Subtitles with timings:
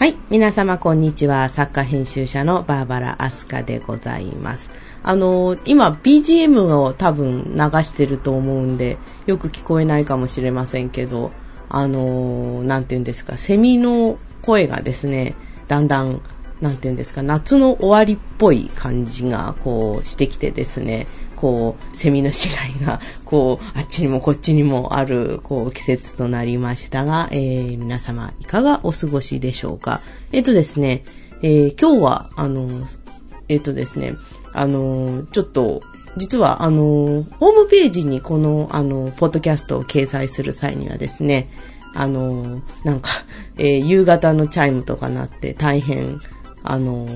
[0.00, 0.16] はい。
[0.30, 1.50] 皆様、こんにちは。
[1.50, 4.70] 作家編集者のバーバラ・アスカでございます。
[5.02, 8.96] あのー、今、BGM を多分流してると思うんで、
[9.26, 11.32] よく聞こえないかもしれませんけど、
[11.68, 15.34] あのー、なんて言うんですか、セミの声がですね、
[15.68, 16.22] だんだん、
[16.62, 21.08] なんて言うんですか、夏の終わりっぽい感じが、こう、してきてですね、
[21.40, 30.00] こう、セミの死骸が、 こう、あっちにもこっちにもある、こう、季節となりましたが、えー、皆様、いかがお過ごしでしょうか？
[30.32, 31.02] えっ、ー、とですね、
[31.42, 32.68] えー、今日は、あの、
[33.48, 34.16] えっ、ー、とですね、
[34.52, 35.80] あの、ちょっと、
[36.16, 41.48] 実は、あの、ホームページにこの、あの、ポッドキャストを掲載する際にはですね、
[41.94, 43.10] あの、なんか、
[43.56, 46.20] えー、夕方のチャイムとかなって大変、
[46.62, 47.06] あの、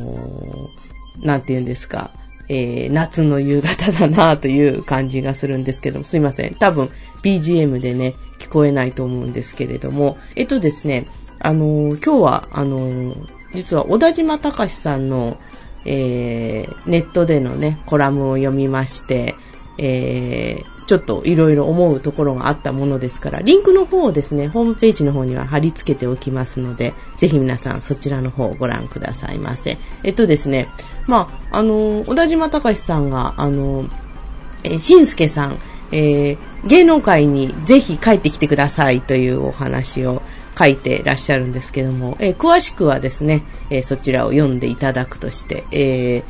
[1.23, 2.13] なんて言うんですか、
[2.49, 6.55] えー、夏の夕方だなという感じがするんですけども、すいません。
[6.55, 6.91] 多分
[7.23, 11.07] BGM でね、聞こえないと思うんですけれども、えっとですね、
[11.41, 15.39] あのー、今日は、あのー、実は小田島隆さんの、
[15.85, 19.35] えー、ネットでのね、コラムを読みまして、
[19.79, 29.79] えー、ちょっといろいろ思うところがあったものですから、リンクの方をですね、ホームページの方には貼り付けておきますので、ぜひ皆さんそちらの方をご覧くださいませ。
[30.03, 30.69] えっとですね、
[31.07, 33.87] まあ、あの、小田島隆さんが、あの、
[34.63, 35.59] えー、しんすけさん、
[35.93, 40.23] えー、芸能界にぜひ帰ってきてくださいというお話を
[40.59, 46.25] 書いてらっしゃるんですけども、えー、詳しくはですね、えー、そちらを読んでいただくとして、えー、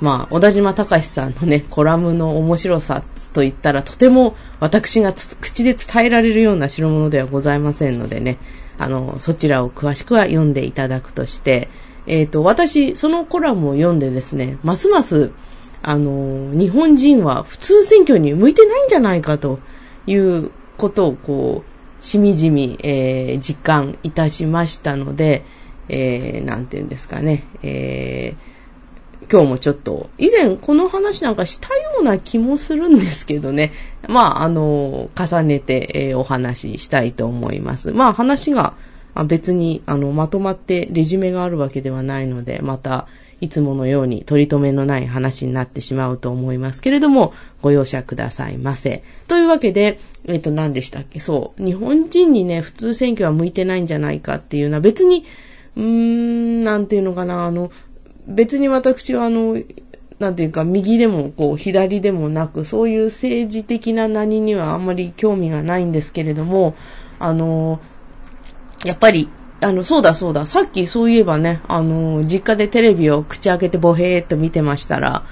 [0.00, 8.38] まあ、小田島隆さんのね、コラムの面白さと言ったらとても私が口で伝えられるような代物ではございませんのでね、
[8.78, 11.68] あの、そちらを詳しくは読んでいただくとして、
[12.06, 15.30] えっ、ー、と、私、そのコラムを読んでですね、ますます、
[15.82, 19.60] あの、日本人は普通選挙に向いてないんじゃないかと
[20.06, 25.44] いうことを、こう、しみじみ、えー、実感いたしましたので、
[25.88, 28.49] えー、なんて言うんですかね、えー、
[29.30, 33.72] 今日もちょっと、以前この話なんかしたような気もするんですけどね。
[34.08, 37.92] まあ、あの、重ねて、えー、お話ししたいと思います。
[37.92, 38.74] まあ、話が
[39.26, 43.06] 別に、あの、まとまってレジュメがあるわけではないので、また、
[43.40, 47.32] いつものように取り留めのない話になってしまうと思いますけれども、
[47.62, 49.02] ご容赦くださいませ。
[49.28, 51.20] というわけで、えっ、ー、と、何でしたっけ？
[51.20, 51.64] そう。
[51.64, 55.24] 日本人にね、普通選挙は向いてないんじゃないかっていうのは別に、
[55.76, 57.70] うーん、なんていうのかな、あの、
[58.26, 59.56] 別に私はあの、
[60.18, 66.74] なんていうか、右でもこう、左でもなく、そういう政治的な何にはあんまり興味がないんですけれども、
[67.18, 67.80] あの、
[68.84, 69.28] やっぱり、
[69.62, 75.22] あの、そうだそうだ、さっきそういえばね、あの、実家でテレビを口開けてボヘーっと見てましたら、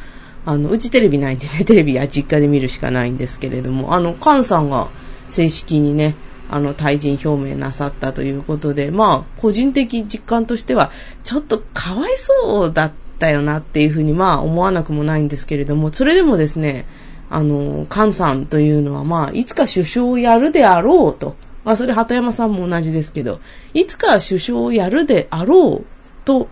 [0.46, 4.88] あの、うちテレビないんでね、テレビは実家で見るしかないんですけれども、あの、菅さんが
[5.28, 6.14] 正式にね、
[6.50, 10.90] あの、退陣表明なさったということで、まあ、個人的実感としては、
[11.24, 16.86] ちょっとかわいそうだったよなっていうふうに、まあ、思わなくもないんですけれども、それでもですね、
[17.30, 21.36] あの、菅さんというのは、まあ、いつか首相をやるであろうと。
[21.64, 23.40] まあ、それ、鳩山さんも同じですけど、
[23.74, 25.86] いつか首相をやるであろう
[26.24, 26.48] と、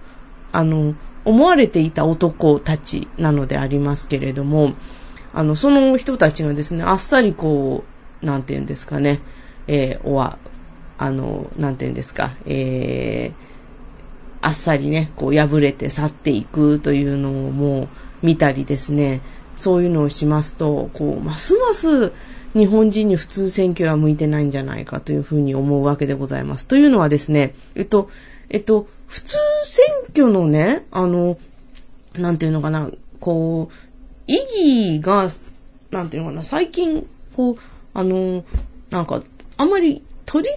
[0.53, 4.75] あの、思われていた男たちなのでありますけれども、
[5.33, 7.85] あの、その人たちがですね、あっさりこ
[8.23, 9.21] う、なんて言うんですかね、
[9.69, 10.39] えー、おわ、
[10.99, 13.47] あの、なんて言うんですか、えー、
[14.41, 17.89] あっさりね、こう破れて去っていくというのをもう
[18.23, 19.21] 見たりですね、
[19.57, 22.13] そういうのをしますと、こう、ますます
[22.53, 26.67] 日本人に普通選挙は向いてないんじゃないかというふうに思うわけでございます。
[26.67, 28.09] というのはですね、えっと、
[28.49, 31.39] えっと、普通選挙のね、あの、
[32.15, 32.91] なんていうのかな、
[33.21, 33.87] こう、
[34.27, 35.29] 意義が、
[35.91, 37.57] なんていうのかな、最近、こう、
[37.95, 38.45] あの、
[38.91, 39.23] なんか、
[39.57, 40.57] あまり取り違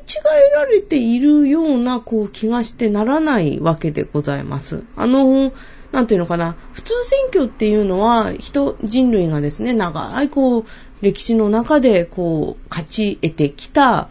[0.51, 4.83] えられているようなこう気がしてならないわけでございます。
[4.95, 5.51] あの、
[5.91, 10.65] なんていうのかな、普通選挙っていうのは人、人類がですね、長いこう、
[11.01, 14.09] 歴史の中でこう、勝ち得てきた、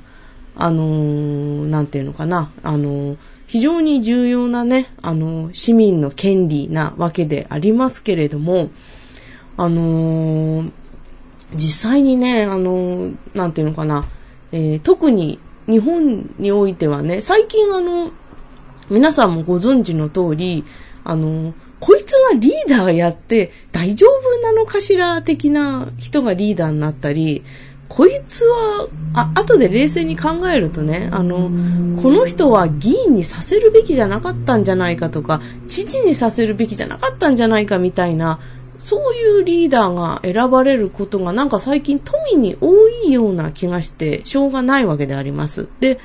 [0.56, 8.70] あの、なんていうのかな、あの、非常に重要なね、あの、市民の権利なわけでありますけれども、
[9.58, 10.70] あの
[11.54, 14.04] 実際にね、あのなんていうのかな、
[14.52, 18.10] えー、特に日本においてはね、最近あの、
[18.90, 20.64] 皆さんもご存知の通り、
[21.04, 27.42] あの、こいつがリーダーやって大丈夫なのかしら的な人がリーダーになったり、
[27.88, 31.50] こいつは、あ、後で冷静に考えるとね、あの、
[32.02, 38.38] この人は議員にさせるべきじゃなかったんじゃないかとか、知事にさせるべきじゃなかったんじゃないかみたいな、
[38.78, 45.68] そういうリーダーが選ばれることがなんか最近富に多いような気がしてしょうがないわけであります。
[45.80, 45.98] で、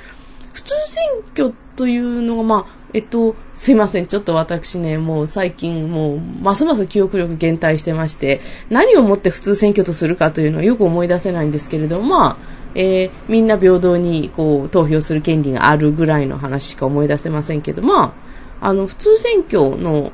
[0.53, 1.03] 普通選
[1.33, 4.07] 挙というのがまあ、えっと、すいません。
[4.07, 8.39] ちょっと私ね、もう最近もう、ますます記憶力減退してまして、
[8.69, 12.37] 何をもって普通選挙とするかというのはよく思い出せないんですけれども、まあ、
[12.75, 18.13] えー、みんな平等にこう投票する権利があるぐらいの話しか思い出せませんけど、ま
[18.61, 20.11] あ、あの、普通選挙の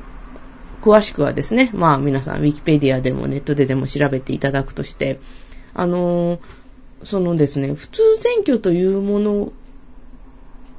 [0.80, 5.18] 詳しくはですね、まあ皆さん、ウィキペディアでもネットででも調べていただくとして、
[5.74, 6.40] あのー、
[7.04, 9.52] そのですね、普通選挙というもの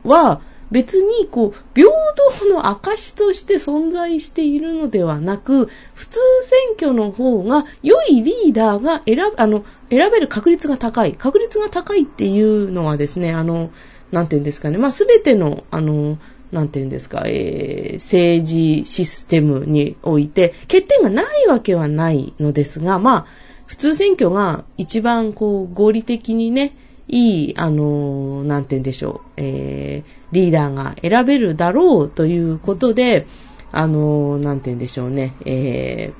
[0.03, 1.91] は、別にこう、平
[2.39, 11.13] 等の証として存在しているのではなく、普通選挙の方が良いリーダーが選ぶ、あの、選べる確率が高い。
[11.13, 13.69] 確率が高いっていうのはですね、あの、
[14.13, 16.17] なんて言うんですかね、まあ、すべての、あの、
[16.51, 23.25] なんて言うんですか、えー、政治システムにおいて、欠点がないわけはないのですが、まあ、
[23.67, 26.73] 普通選挙が一番こう合理的にね、
[27.07, 33.25] いい、あの、なんて言うんでしょう、えー、リーダーが選べるだろうということで、
[33.71, 36.11] あの、なんて言うんでしょうね、え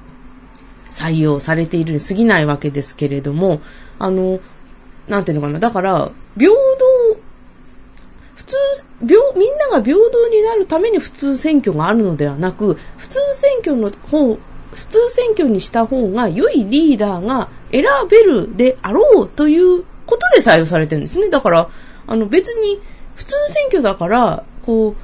[0.90, 3.62] ー、採用されているに過ぎないわけですけれども、
[4.00, 4.40] あの、
[5.08, 6.58] なんていうのかな、だから、平等、
[8.36, 8.56] 普通、
[9.00, 14.38] 平、みんなが平等になるために普通選挙があるのではなく、普通選挙の方、
[14.74, 21.30] 普通選挙にした方が良いリーダーが選べるであろうということで採用されてるんですね。
[21.30, 21.70] だから、
[22.08, 22.80] あの別に
[23.16, 24.96] 普通選挙だから、こう、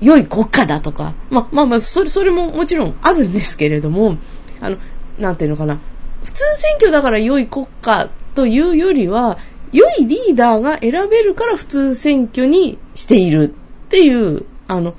[0.00, 4.16] 良い国家だとか、ま、まあまあ、それ、それももちろんあるんですけれども、
[4.60, 4.76] あの、
[5.18, 5.78] なんていうのかな、
[6.22, 9.38] 普通選挙だから良い国家というよりは、
[9.72, 13.54] 良いリーダーが選べるから普通選挙にしている
[13.94, 14.92] っていう、あの、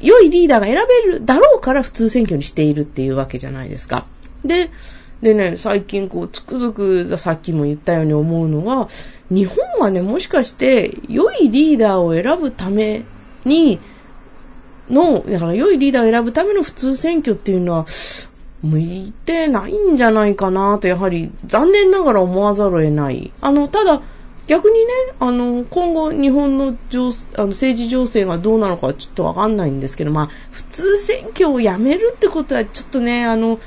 [0.00, 4.06] 良いリーダーが選べるだろうから普通選挙にしているっていうわけじゃないですか。
[4.42, 4.70] で、
[5.20, 8.88] でね、最近こう、つくづくさっきも言ったように思うのは、
[9.28, 13.02] 日本はね、もしかして良いリーダーを選ぶため
[13.44, 13.78] に
[14.88, 17.86] の、だから良いリーダーを選ぶための普通選挙っていうのは、
[18.62, 23.30] 向いてないんじゃないかなと、やはり残念ながら思わざるを得ない。
[23.42, 24.00] あの、ただ、
[24.46, 33.60] 逆にね、あの、今後日本の情あの政治情勢がどうなのかちょっとわかんないんですけど、まあ、普通選挙をやめるってことはちょっとね、あの、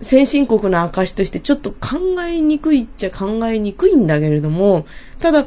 [0.00, 4.86] 先進国の証としてちょっと考えにくいっちゃ考えにくいんだけれども、
[5.20, 5.44] ただ、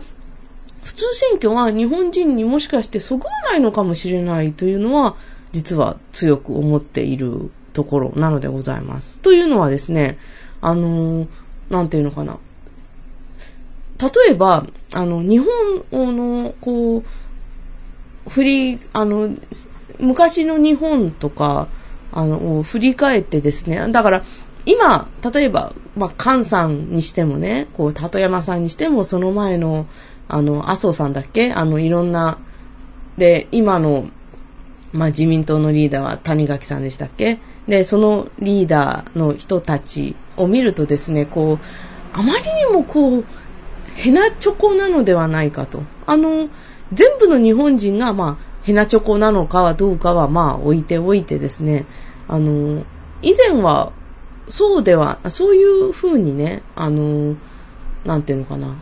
[0.84, 5.16] 普通選挙は日本人にもしかしてそぐわないのかもしれないというのは、
[5.54, 9.20] 実は強く思っているところなのでございます。
[9.20, 10.18] というのはですね、
[10.62, 11.28] あのー、
[11.70, 12.38] なんていうのかな。
[14.04, 19.30] 例えば、あの、日本の、こう、振り、あの、
[20.00, 21.68] 昔の日本とか、
[22.12, 24.24] あの、振り返ってですね、だから、
[24.66, 29.86] 今、例えば、まあ、菅さんにしてもね、こう、鳩山さんにしても、その前の、
[30.30, 32.38] あの、麻生さんだっけあの、いろんな、
[33.18, 34.08] で、今の、
[34.94, 41.60] まあ、自民党のリーダーは谷垣さんでしたっけで、そのリーダーの人たちを見るとですね、こう、
[42.14, 43.26] あまりにもこう、
[43.96, 45.84] ヘナチョコなのではないかと。
[46.06, 46.50] あの、
[46.94, 51.86] 全部の日本人が、まあ、ヘナチョコなのかはどうかは、まあ、置いておいてですね、
[52.28, 52.84] あの、
[53.22, 53.92] 以前は、
[54.50, 57.36] そうでは、そういうふうにね、あの、
[58.06, 58.76] なんていうのかな。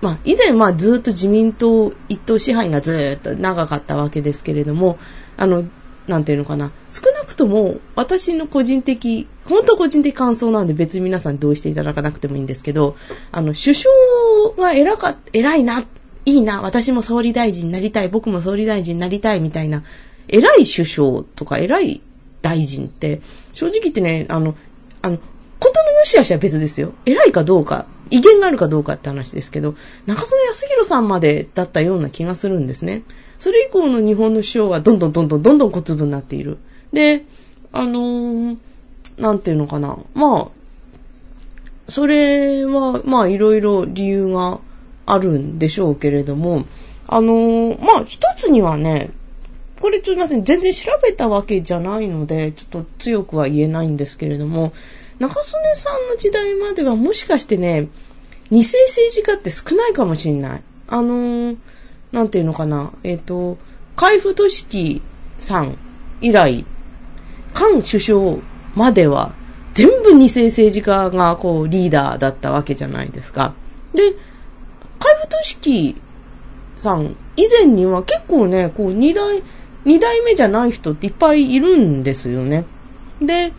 [0.00, 4.98] まあ、以前はずっと自民党一党支配がずっと長かったわけですけれども、
[5.36, 5.64] あの、
[6.06, 6.70] なんていうのかな。
[6.90, 12.96] 少なくとも、私の個人的、本当個人的感想なんで別に皆さん同意していただかなくてもいいんですけど、
[13.32, 13.90] あの、首相
[14.56, 15.84] は偉か、偉いな、
[16.24, 19.82] いいな、私も総理大臣になりたい、僕も総理大臣になりたいみたいな、
[20.28, 22.00] 偉い首相とか偉い
[22.42, 23.20] 大臣って、
[23.52, 24.54] 正直言ってね、あの、
[25.02, 26.92] あの、ことの良し悪しは別ですよ。
[27.06, 29.74] 偉いかどうか、威厳があるかどうかって話ですけど、
[30.06, 33.02] 中曽根康弘さんまでだったような気がするんですね。
[33.38, 36.58] それ以降の日本の首相はどんどんどんどんどんどん小粒になっている。
[36.92, 37.24] で、
[37.72, 38.56] あのー、
[39.18, 39.96] なんていうのかな。
[40.14, 40.48] まあ、
[41.88, 44.58] それは、まあ、いろいろ理由が
[45.06, 46.64] あるんでしょうけれども、
[47.06, 49.10] あのー、まあ、一つにはね、
[49.80, 54.72] これちょっとすみません、全然調べたわけじゃないので、ちょっと強くは言えないんですけれども、
[55.18, 57.88] 中曽根さんの時代まではもしかしてね、
[58.50, 60.62] 二世政治家って少ないかもしんない。
[60.88, 61.56] あのー、
[62.12, 63.58] なんていうのかな、えっ、ー、と、
[63.94, 65.02] 海部俊樹
[65.38, 65.76] さん
[66.20, 66.64] 以来、
[67.54, 68.38] 菅首相
[68.76, 69.32] までは、
[69.74, 73.52] 全部二世政治家がこうリーダーだったわけじゃないですか。
[73.92, 75.96] で、海部俊樹
[76.78, 79.42] さん以前には結構ね、こう二代、
[79.84, 82.64] 二代目じゃない人っていっぱいいるんですよね。
[83.20, 83.52] で、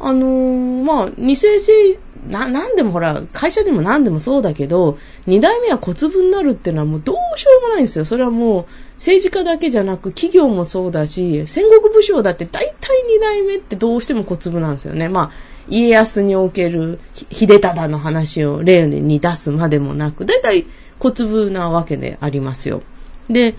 [0.00, 8.04] あのー、まあ、二世政、な、なんでもほら、会社でも何でもそうだけど、二代目は小粒になるっていうのはもうどうしようもないんですよ。
[8.04, 15.08] それはもう、政治家だけじゃなく企業もそうだし、戦国武将だって大体二代目ってどうしても小粒なんですよね。
[15.08, 15.30] まあ、
[15.68, 16.98] 家康における
[17.30, 20.66] 秀忠の話を例に出すまでもなく、大体
[20.98, 22.82] 小粒なわけでありますよ。
[23.28, 23.54] で、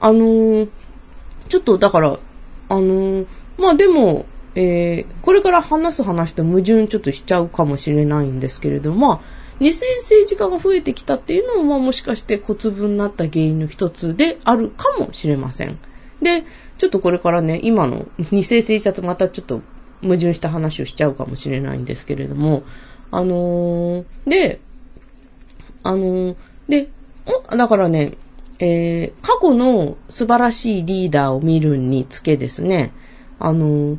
[0.00, 0.68] あのー、
[1.48, 2.18] ちょっとだから、
[2.68, 3.26] あのー、
[3.58, 9.22] まあでも、えー、これから話す話と矛盾ちょっとしちゃうかもしれないんですけれども、
[9.60, 15.78] 二世政治家が増えてきたっていうのも、もしかして小粒になった原因の一つであるかもしれません。
[16.20, 16.42] で、
[16.78, 19.60] ちょっとこれからね、今の二世政治家とまたちょっと
[20.02, 22.62] 矛盾した話をしちゃうかもしれないんですけれども、
[23.10, 24.60] あのー、で、
[25.82, 26.36] あのー、
[26.68, 26.88] で、
[27.56, 28.12] だからね、
[28.58, 32.92] えー、過去の素晴らしいリーダーを見るにつけですね、
[33.38, 33.98] あの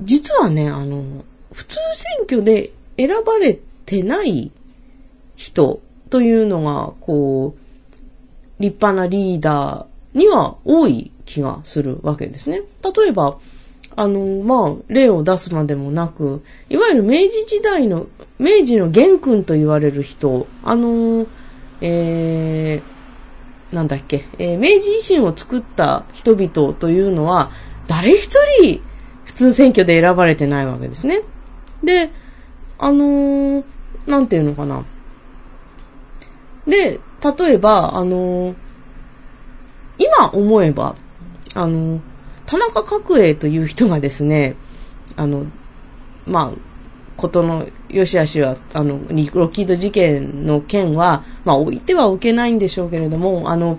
[0.00, 1.02] 実はね、あの
[1.52, 4.52] 普通選挙で選ばれてない
[5.44, 12.62] 人というのが、こう、立派なリーダーには多い気がするわけですね。
[12.96, 13.36] 例えば、
[13.94, 18.06] あの、まあ、例を出すまでもなく、いわゆる明治時代の、
[18.38, 21.26] 明治の元君と言われる人、あの、
[21.82, 27.50] えー、なんだっけ、えー、明治維新を作った人々というのは、
[27.86, 28.30] 誰一
[28.62, 28.80] 人
[29.26, 31.20] 普通選挙で選ばれてないわけですね。
[31.82, 32.08] で、
[32.78, 33.64] あのー、
[34.06, 34.84] なんていうのかな。
[36.66, 37.00] で、
[37.38, 38.54] 例えば、あの、
[39.98, 40.96] 今思えば、
[41.54, 42.00] あの、
[42.46, 44.56] 田中角栄という人がですね、
[45.16, 45.46] あの、
[46.26, 46.58] まあ、
[47.16, 53.78] ことの良し悪しは、あの、ロッキード事件の件は、まあ、置いてはおけないんでしょうけれども、あの、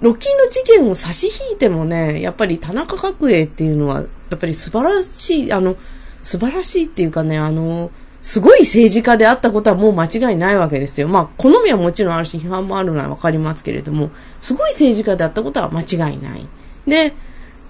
[0.00, 5.76] ロッキード事件を差し引いてもね、やっぱり田中角栄っていうのは、やっぱり素晴らしい、あの、
[6.22, 7.90] 素晴らしいっていうかね、あの、
[8.22, 11.08] すごい政治家であったことはもう間違いないわけですよ。
[11.08, 14.10] まあ、好みはもちろんあるし、批判もあるのはわかりますけれども、
[14.40, 16.46] すごい政治家であったことは間違いない。
[16.86, 17.14] で、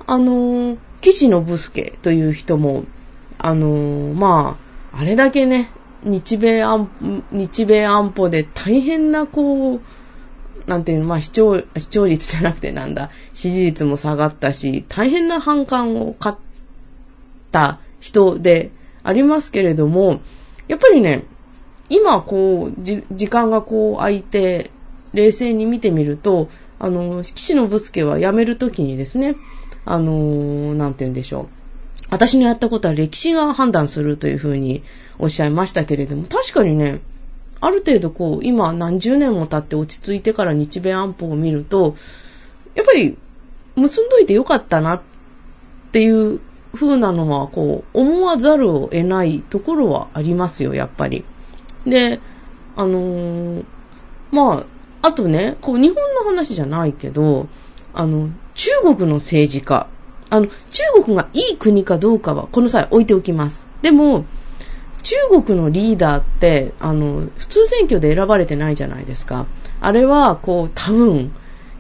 [0.07, 2.85] あのー、岸信介という人も、
[3.38, 4.59] あのー、ま
[4.92, 5.71] あ、あれだけね、
[6.02, 6.88] 日米安、
[7.30, 9.80] 日米安保で大変な、こう、
[10.66, 16.37] なんていうの、まあ視聴、視聴率じゃなくてなんだ、支持率も下がったし、大変な反感を買っ
[17.52, 18.71] た人で
[19.02, 20.21] ありますけれども、
[20.70, 21.24] やっぱりね、
[21.88, 24.70] 今こう、じ時間がこう空いて、
[25.12, 26.48] 冷静に見てみると、
[26.78, 29.34] あの、岸信介は辞めるときにですね、
[29.84, 31.46] あの、なんて言うんでしょう。
[32.10, 34.84] 私のやったことは歴史が判断するというふうに
[35.18, 37.00] おっしゃいましたけれども、確かにね、
[37.60, 41.96] ある程度こう、今何十年も経って落ち着いてから日米安保を見ると、
[42.76, 43.18] やっぱり
[43.74, 45.02] 結んどいてよかったなっ
[45.90, 46.38] ていう
[46.74, 51.24] 風なのは、こう、思わざるを得ないところはありますよ、やっぱり。
[51.86, 52.20] で、
[52.76, 53.64] あのー、
[54.30, 54.64] ま
[55.02, 57.48] あ、あとね、こう、日本の話じゃないけど、
[57.94, 59.86] あの、中国の政治家、
[60.30, 63.66] あの、中国がいい国かどうかは、この際置いておきます。
[63.82, 64.24] でも、
[65.02, 69.46] 中国のリーダーって、あの、普通選挙で選ばれてないじゃないですか。
[69.80, 71.32] あれは、こう、多分、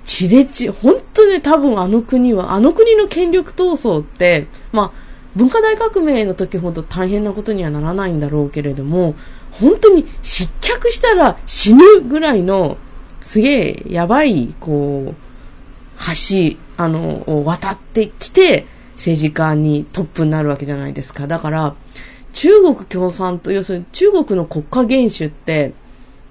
[0.04, 4.92] 血で血、本当ね、多分あの国は、あの国の権力闘争って、まあ、
[5.36, 9.14] 文化大革命の時ほど大変なことにはならないんだろうけれども、
[9.52, 12.78] 本当に失脚したら死ぬぐらいの、
[13.22, 15.14] すげえやばい、こう、
[15.98, 21.26] 橋、あの、渡ってきて、政治家にトップになるわけじゃないですか。
[21.26, 21.74] だから、
[22.32, 25.72] 中国共産党、要するに中国の国家元首って、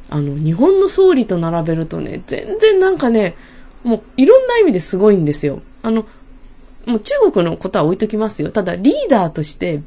[0.09, 3.35] あの、日本の総理と並べるとね、全然なんかね、
[3.83, 5.61] もういろんな意味ですごいんですよ。
[5.83, 6.05] あの、
[6.85, 8.51] もう中国のことは置いときますよ。
[8.51, 9.81] ただリーダーとして、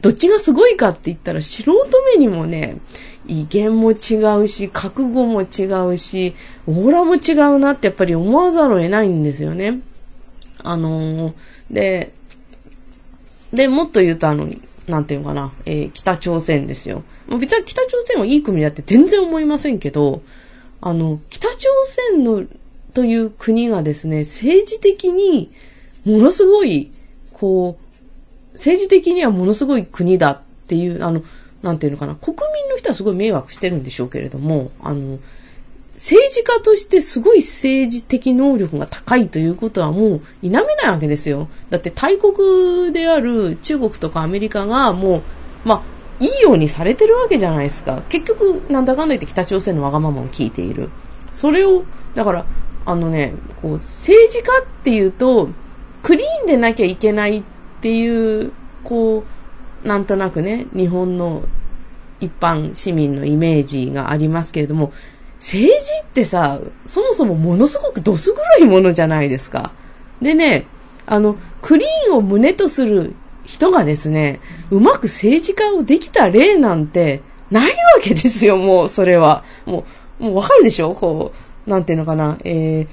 [0.00, 1.74] どっちがすごいかって言ったら素人
[2.16, 2.78] 目にもね、
[3.26, 6.34] 威厳も違うし、覚悟も違うし、
[6.66, 9.78] オーラも違うなってやっぱり思わざるを得ないんですよね。
[10.64, 11.34] あのー、
[11.70, 12.12] で、
[13.52, 14.48] で、もっと言うとあの、
[14.88, 17.04] なんていうのかな、えー、北朝鮮ですよ。
[17.38, 20.22] 別に北朝鮮はいい国だって全然思いませんけど、
[20.80, 21.68] あの、北朝
[22.10, 22.44] 鮮の
[22.94, 25.50] という国がですね、政治的に
[26.04, 26.90] ものすごい、
[27.32, 31.22] こう、政治的にはものすごい国だっていう、あの、
[31.62, 35.18] なんていうのかな、国民の人はすごい迷惑してるんでしょうけれども、あの、
[35.94, 41.48] 政治家としてすごい政治的能力が高いということはもう否めないわけですよ。
[41.68, 45.22] だって大国である中国とかアメリカがもう、
[45.66, 48.02] まあ、いいようにされてるわけじゃないですか。
[48.08, 50.88] 結局、なんだかんだ言って北朝鮮のわがままを聞いている。
[51.34, 52.46] それを、だから、
[52.86, 55.48] あのね、こう、政治家っていうと、
[56.02, 57.42] クリーンでなきゃいけないっ
[57.80, 58.52] ていう、
[58.84, 59.24] こ
[59.84, 61.42] う、なんとなくね、日本の
[62.20, 64.92] 一般市民のイメージがありますけれども、
[65.38, 69.72] 政治ってさ、そもそもものすごくどす黒いものじゃないですか。
[70.20, 70.66] でね、
[71.06, 73.14] あの、クリーンを胸とする
[73.46, 79.42] 人がですね、うまく政治家をできた例なんてないわけですよ、もう、それは。
[79.64, 79.84] も
[80.20, 80.94] う、もうわかるでしょ？
[80.94, 82.86] こう、なんていうのかな、えー、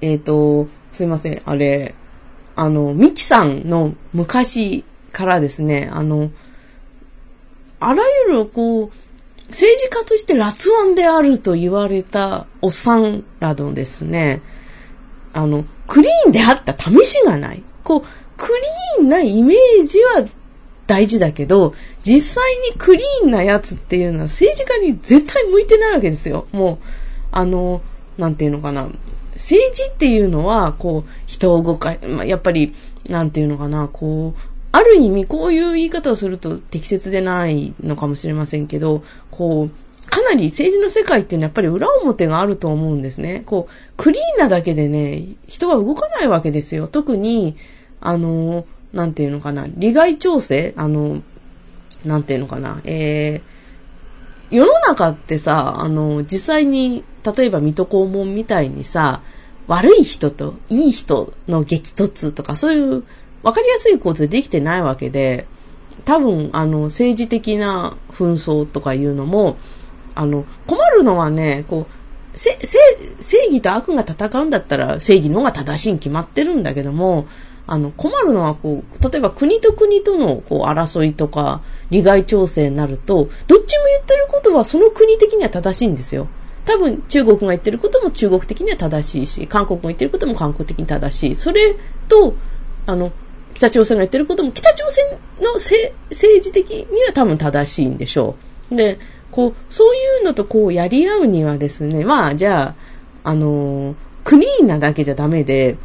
[0.00, 1.94] えっ、ー、と、すいません、あれ、
[2.56, 6.30] あの、ミキさんの昔からですね、あの、
[7.80, 8.90] あらゆる、こう、
[9.48, 14.40] 政治家として辣腕であると言われたおっさんらのですね、
[15.32, 17.62] あの、クリーンであった試しがない。
[17.82, 18.02] こう、
[18.36, 18.48] ク
[18.98, 20.26] リーンなイメージは
[20.86, 26.46] 大事だけど、実際にクリーンなやつっていうのは政治家に絶対向いてないわけですよ。
[26.52, 26.78] もう、
[27.34, 27.82] あの、
[28.16, 28.88] なんていうのかな。
[29.34, 32.72] 政治っていうのは、こう、人を動か、まあ、やっぱり、
[33.08, 43.42] なんていうのかな、こう、ある意味こういう言い方をすると適切でないのかもしれませんけど、こう、かなり政治の世界っていうのはやっぱり裏表があると思うんですね。
[43.46, 46.86] こう、クリーンなだけでね、人が動かないわけですよ。
[46.88, 47.56] 特に、
[48.00, 51.22] あの、なんていうのかな、利害調整あの、
[52.04, 59.20] なんていうのかな、えー、世の中ってさ、あの、実際に、例えば水戸黄門みたいにさ、
[59.66, 63.04] 悪い人といい人の激突とか、そういう
[63.42, 65.46] 分かりやすい構図でできてないわけで、
[66.04, 69.56] 多分、あの、政治的な紛争とかいうのも、
[70.14, 72.50] あの、困るのはね、こう、正
[73.46, 77.26] 義と悪が戦うんだったら正義の方が正しいに決まってるんだけども、
[77.66, 86.26] あの、困るのはこう、例えば国と国とのこう争いとか、利害調整になると、どっちも言ってることはその国的には正しいんですよ。
[86.66, 91.34] 多分中国が言ってることも中国的には正しいし、韓国が言ってることも韓国的に正しい。
[91.34, 91.74] それ
[92.08, 92.34] と、
[92.86, 93.12] あの、
[93.54, 95.04] 北朝鮮が言ってることも北朝鮮
[95.40, 95.94] の政
[96.42, 98.36] 治的には多分正しいんでしょ
[98.70, 98.76] う。
[98.76, 98.98] で、
[99.30, 102.74] こう、そういうのとこうやり合うにはですね、まあじゃ
[103.24, 105.76] あ、あのクリーンなだけじゃダメで、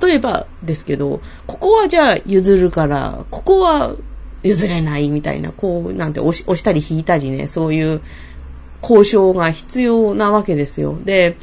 [0.00, 3.94] 例えばですけど、ここはじゃあ譲るから、ここは
[4.42, 8.00] 譲れないみたいな、こう、なんて押し押したり引いたりね、そういう
[8.82, 10.98] 交渉が必要なわけですよ。
[11.04, 11.36] で、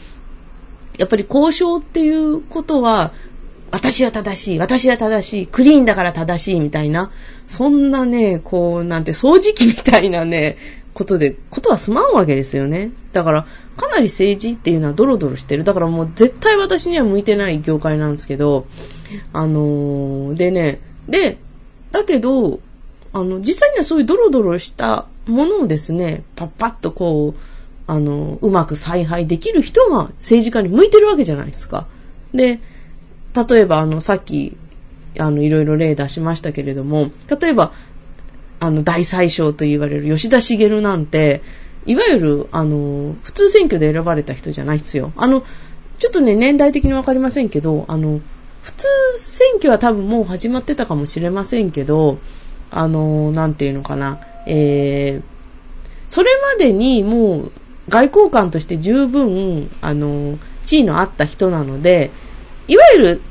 [0.98, 3.12] やっぱり交渉っていうことは、
[3.72, 7.12] 私は正しい、私は正しい、クリーンだから正しいみたいな、
[7.48, 10.58] そんなね、こう、なんて掃除機みたいなね、
[10.94, 12.92] ことで、ことは済まんわけですよね。
[13.14, 15.64] だから、かなり政治っていうのはドロドロしてる。
[15.64, 18.68] だからもう絶対私には向いてない業界なんですけど、
[19.34, 21.38] あのー、でね、で、
[21.92, 22.60] だけど、
[23.12, 27.40] あの、実際にはそういうドロドロしたものをですね、パッパッとこう、
[27.88, 31.86] あの、うまく采配できる人が政治家に向いてるわけじゃないですか。
[32.34, 32.60] で、
[33.50, 34.56] 例えばあの、さっき、
[35.20, 37.72] あの、いろいろ例出しましたけれども、例えば、
[38.60, 41.42] あの、大宰相と言われる吉田茂なんて、
[41.86, 45.12] いわゆる、あの、普通選挙で選ばれた人じゃないっすよ。
[45.18, 45.44] あの、
[46.00, 48.22] ちょっとね、年代的にわかりませんけど、あの、
[48.62, 52.20] 普通選挙は多分もう始まってたかもしれませんけど、
[52.72, 55.24] あの、なんていうのかな、えー、
[56.10, 57.52] それまでにもう
[57.90, 62.12] 外交官として十分、あの、地位のあった人なので、
[62.68, 63.22] いわゆる、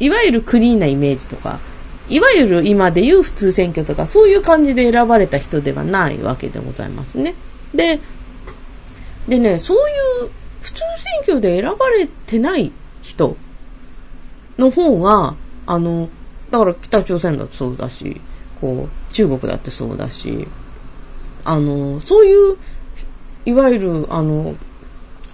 [0.00, 1.60] いわゆるクリーンなイメージとか、
[2.08, 7.34] いわゆる今でいう普通選挙とか、そういう感じで選ばれた人ではないわけでございますね。
[7.74, 8.00] で、
[9.28, 9.76] でね、そう
[10.24, 10.30] いう
[10.60, 12.70] 普通選挙で選ばれてない
[13.02, 13.36] 人
[14.58, 15.34] の方が、
[15.66, 16.08] あの、
[16.50, 18.20] だから北朝鮮だってそうだし、
[18.60, 20.46] こう、中国だってそうだし、
[21.44, 22.56] あの、そういう、
[23.44, 24.54] いわゆる、あの、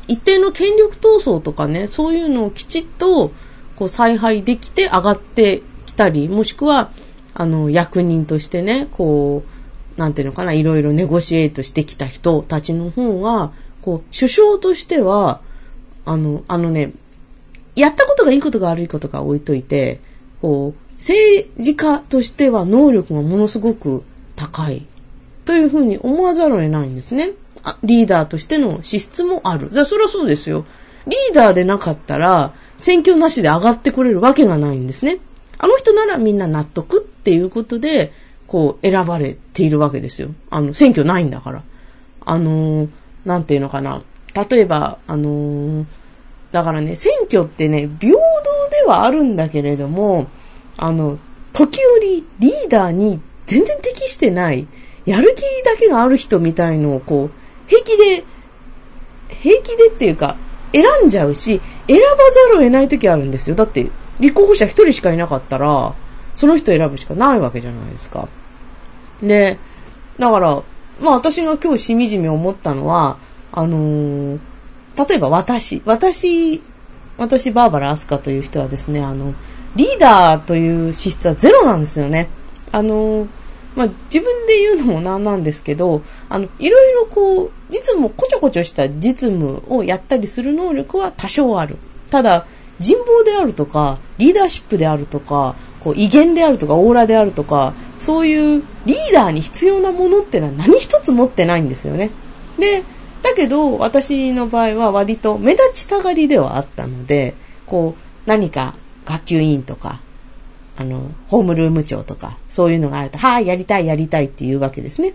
[0.07, 3.33] 一定の権力闘争とかね、そういうのをきちっと、
[3.77, 6.91] こう、采配できて上がってきたり、もしくは、
[7.35, 9.43] あの、役人としてね、こ
[9.97, 15.41] う、なんていうのかな、いろいろネゴシエイトしてきた人たちの方が、こう、首相としては、
[16.07, 16.93] あの、あのね、
[17.77, 20.01] やったことがいいことが悪いことが置いといて、
[20.41, 24.03] こう、政治家としては能力がものすごく
[24.35, 24.87] 高い。
[25.49, 27.31] というふうに思わざるを得ないんですね。
[27.65, 29.71] あリーダーとしての資質もある。
[29.73, 30.67] じゃあそれはそうですよ。
[31.07, 35.21] リーダーでなかったら、選挙なしで上がってこれるわけがないんですね。
[35.57, 38.13] あの人ならみんな納得っていうことで、
[38.47, 40.29] こう、選ばれているわけですよ。
[40.51, 41.63] あの、選挙ないんだから。
[42.27, 42.89] あのー、
[43.25, 44.03] なんていうのかな。
[44.51, 45.85] 例えば、あのー、
[46.53, 48.19] だからね、選挙ってね、平等
[48.71, 50.27] ではあるんだけれども、
[50.77, 51.17] あの、
[51.55, 54.67] 時折リーダーに全然適してない、
[55.09, 57.31] やる気だけがある人みたいのをこう、
[57.67, 58.25] 平気で、
[59.29, 60.37] 平気でっていうか、
[60.73, 63.57] 選んじゃうし、選ばざるを得ない時あるんですよ。
[63.57, 63.91] だって、
[64.21, 65.95] 立候補者一人しかいなかったら、
[66.35, 68.29] その人選ぶしかないわけじゃないですか。
[69.23, 69.59] で、
[70.19, 70.63] だから、
[71.01, 73.17] まあ私が今日しみじみ思ったのは、
[73.51, 74.39] あのー、
[75.09, 76.61] 例えば私、私、
[77.17, 79.33] 私、バーバラ・アスカという人はですね、あの、
[79.75, 82.29] リーダーという資質はゼロなんですよね。
[82.73, 83.29] あのー、
[83.79, 91.77] まあ、自分で言うのもなんなんですけど、あの、いろいろこう、実務、こちょこちょした実務をやったりする能力は多少ある。
[92.11, 92.45] ただ、
[92.81, 102.11] 人望であるとか、リーダーシップであるとか、こう威厳であるとか、オーラであるとか、そういうリーダーに必要なものってのは何一つ持ってないんですよね。
[102.59, 102.83] で、
[103.23, 110.01] だけど、私の場合は割と目立ちたがりではあったので、こう、何か学級委員とか、
[110.81, 115.13] あの、ホームルーム長とか、そういうのがあると、はい、やりたい、やりたいっていうわけですね。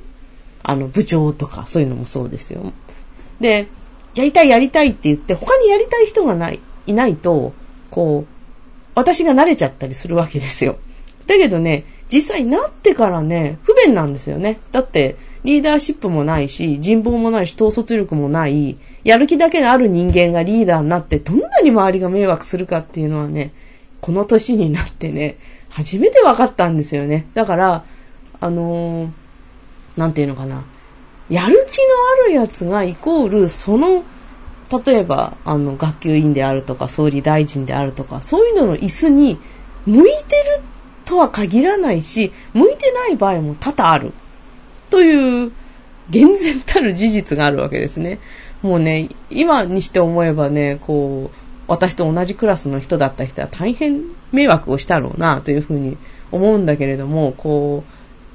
[0.61, 2.73] あの、部長とか、そういうのもそうですよ。
[3.39, 3.67] で、
[4.13, 7.53] やりたい、やりたいって言って、他にやりたい人がない、いないと、
[7.91, 8.33] こう、
[8.93, 10.75] 私が慣れちゃったりするわけですよ。
[11.27, 14.59] だけどね、実際なってからね、不便なんですよね。
[14.73, 23.53] だって、リーダーシップもないし、人望もないし、統率力もない、やる気だけのある人間がリーダーになって、どんなに周りが迷惑するかっていうのはね、
[24.03, 25.37] この年になってね、
[25.73, 27.25] 初めて分かったんですよね。
[27.33, 27.83] だから、
[28.39, 29.09] あのー、
[29.97, 30.63] なんていうのかな。
[31.29, 31.83] やる気の
[32.25, 34.03] あるやつがイコール、その、
[34.85, 39.39] 例えば、あの、学級委員であるとか、総理大臣であるとか、そういうのの椅子に
[39.87, 40.63] 向いてる
[41.05, 44.13] とは限らないし、向いてない場合も多々ある。
[44.91, 45.51] という、
[46.09, 48.19] 厳然たる事実があるわけですね。
[48.61, 55.97] もうね、今にして思えばね、こう、私と同じクラスの人だった人は大変迷惑をしたろうな、というふうに
[56.31, 57.83] 思うんだけれども、こ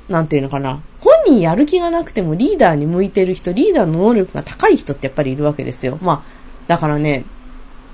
[0.09, 0.81] う、なんていうのかな。
[1.01, 5.99] 本人やる気がなくてもリーダーに向いてる人、リーダーの能力が高い人ってやっぱりいるわけですよ。
[6.01, 6.23] まあ、
[6.67, 7.25] だからね、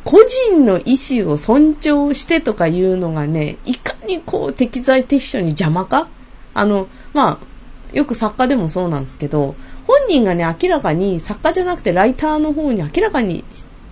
[0.04, 6.08] 個人の意思を尊重してとかいうのがね、いかにこう適材適所に邪魔か
[6.52, 9.54] あの、まあ、よく作家でもそうなんですけど、
[9.86, 13.44] 本人がね、明らかに作家じゃなくてライターの方に明らかに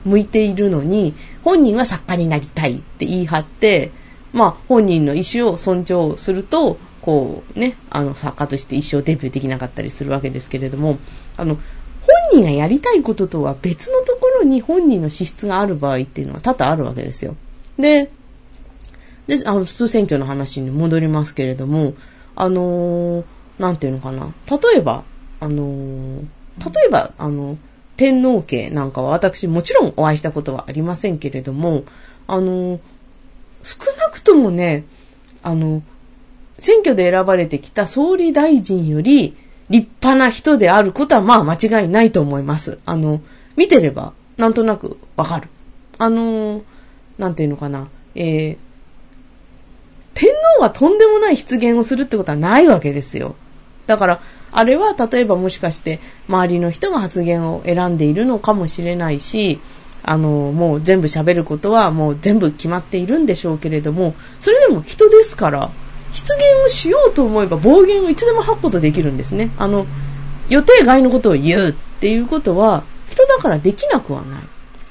[0.04, 3.90] 向いているのに、本人は作家になりたいって言い張って、
[4.32, 10.98] まあ、本人の意思を尊重すると、こうね、あの、作家として一生デビューできなかったりするわけですけれども、
[11.36, 17.36] あの、本人がやりたいこととは別のところに本人の資質がある場合っていうのは多々あるわけですよ。
[17.78, 18.10] で、
[19.26, 21.94] で、あの、普通選挙の話に戻りますけれども、
[22.34, 23.24] あのー、
[23.58, 24.32] なんていうのかな。
[24.50, 25.04] 例えば、
[25.40, 26.24] あのー、
[26.64, 27.56] 例えば、あの、
[27.96, 31.85] 天皇家なんかは私もちろんお会いしたことはありませんけれども、
[32.26, 32.81] あの、
[33.62, 34.85] 少なくともね、
[35.42, 35.83] あの、
[36.59, 39.37] 選挙で選ばれてきた総理大臣より
[39.68, 42.78] 立派な人であることはまあ間違いないと思います。
[42.87, 43.20] あの、
[43.57, 45.48] 見てればなんとなくわかる。
[45.98, 46.62] あの、
[47.18, 48.57] なんていうのかな、えー、
[50.14, 53.35] 天皇はとんでもない失言をするってことはないわけですよ。
[53.87, 54.20] だから、
[54.52, 59.60] あれは例えばもしかして周りの人が発言を選んでいるのかもしれないし、
[60.04, 65.70] あの、もう全部喋ることはもう全部決まっているんでしょうけれども、それでも人ですから、
[66.12, 69.50] 失言をしようと思えば暴言をいつでも吐くことできるんですね。
[69.58, 69.86] あの、
[70.48, 74.42] 予定外のことを言うっていうことは、人だからできなくはない。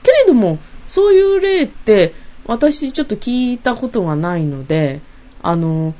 [0.01, 2.13] けれども、そういう例って、
[2.47, 5.01] 私ちょっと聞いたことがないので、
[5.43, 5.93] あの、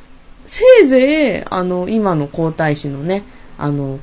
[0.45, 3.23] せいぜい、あの、今の皇太子のね、
[3.61, 3.99] あの、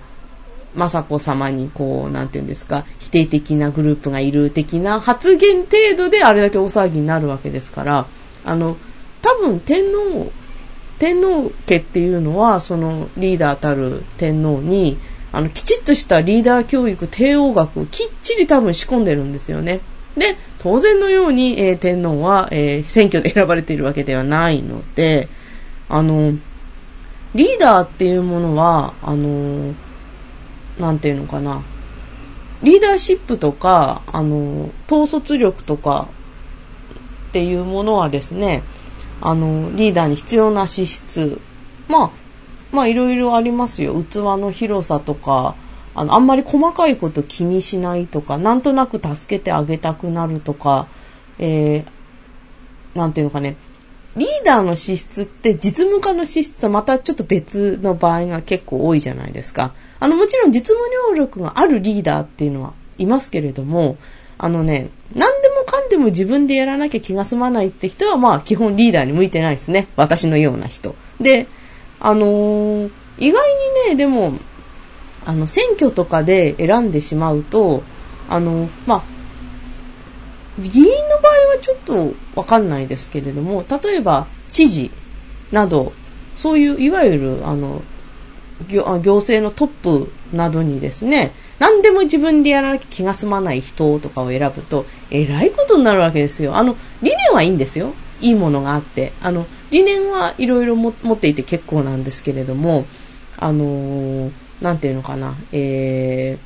[0.77, 8.07] 雅子様にこう、なんていうんですか、否定的なグループがいる的な発言程度であれだけ大騒ぎになるわけですから、
[8.45, 8.77] あの、
[9.23, 10.31] 多分天皇、
[10.99, 14.99] 天皇家っていうのは、そのリーダーたる天皇に、
[15.33, 19.81] あの、きちっとしたリーダー教育、帝王学をきっちり多分仕込んでるんですよね。
[20.17, 25.29] で、当然のように、えー、天皇は、えー、選挙で選ばれているわけではないので、
[25.89, 26.35] あの、
[27.35, 29.75] リーダーっていうものは、あの、
[30.79, 31.63] なんていうのかな。
[32.63, 36.09] リーダーシップとか、あの、統率力とか
[37.29, 38.63] っていうものはですね、
[39.21, 41.41] あの、リーダーに必要な資質。
[41.89, 42.11] まあ、
[42.73, 44.03] まあいろいろありますよ。
[44.03, 45.55] 器の広さとか、
[45.95, 50.87] あの、あんまり細かいこと気にしないとか、なんとなく助けてあげたくなるとか、
[51.39, 53.57] えー、なんていうのかね、
[54.19, 59.73] リーダーの資質って実務家の資質とまたちょっと別の場合が結構多いじゃないですか。
[60.01, 60.79] あの、もちろん実務
[61.09, 63.97] 能力があるリーダーっていうのはいますけれども、
[64.37, 69.89] あのね、何でもかんでも自分でやらなきゃ気が済まないって人はまあ基本リーダーに向いてないですね。
[69.97, 70.95] 私のような人。
[71.21, 71.47] で、
[72.01, 73.43] あのー、意外
[73.87, 74.35] にね、でも、
[75.27, 77.83] あの、選挙とかで選んでしまうと、
[78.29, 79.03] あの、まあ、
[80.59, 80.91] 議員の
[81.23, 84.91] 場合はちょっとわかんないですけれども、例えば知事
[85.51, 85.93] など、
[86.35, 87.83] そういういわゆるあの
[88.69, 96.57] 行政のトップなどにですね、何でも自分でやらなきゃ気が済まない人とかを選ぶと、えらいことになるわけですよ。
[96.57, 97.93] あの、理念はいいんですよ。
[98.21, 99.13] いいものがあって。
[99.23, 102.85] あの、理念はいろいろ持っていて結構なんですけれども、
[103.37, 106.39] あのー、なんていうのかな、え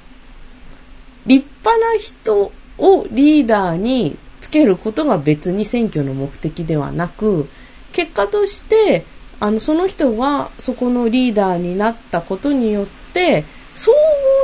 [1.27, 7.49] ー、立派な人をリーダーにつけることが別に選挙の目的ではなく、
[7.93, 9.05] 結果として、
[9.41, 13.97] あの、その人がそこのリーダーになったことによって、総合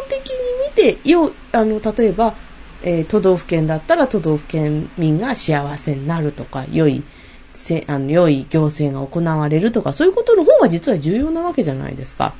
[0.08, 2.34] 的に見て、よ、あの、例えば、
[2.82, 7.02] えー、都道府県だったら都道府県民が幸せになるとか、良い、
[7.54, 12.34] せあの良い行政が行われるとか、そういうことの方が実は重要なわけじゃないですか。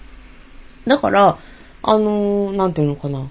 [0.86, 1.38] だから、
[1.82, 3.26] あのー、なんていうのかな。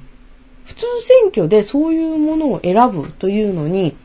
[0.66, 3.96] 普通選挙でそういうものを選ぶというのに、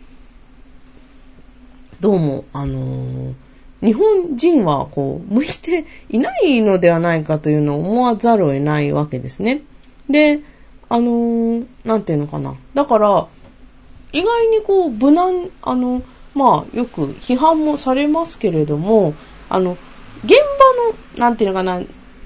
[2.03, 3.35] どうも、あのー、
[3.81, 9.63] 日本人はこう、向いていないのではないかというのを思わざるを得ないわけですね。
[10.11, 10.41] で、
[10.89, 12.57] あのー、なんていうのかな。
[12.75, 13.29] だから、
[14.13, 16.03] 意外にこう、無難、あの、
[16.35, 19.15] まあ、よく批判もされますけれども、
[19.49, 19.79] あの、
[20.25, 20.35] 現
[21.15, 21.81] 場の、なんていうのかな、